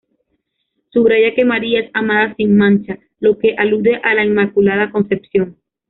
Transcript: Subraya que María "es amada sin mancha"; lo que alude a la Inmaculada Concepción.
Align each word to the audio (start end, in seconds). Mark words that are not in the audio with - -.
Subraya 0.89 1.35
que 1.35 1.45
María 1.45 1.79
"es 1.81 1.91
amada 1.93 2.33
sin 2.33 2.57
mancha"; 2.57 2.97
lo 3.19 3.37
que 3.37 3.53
alude 3.55 3.97
a 4.03 4.15
la 4.15 4.25
Inmaculada 4.25 4.89
Concepción. 4.89 5.57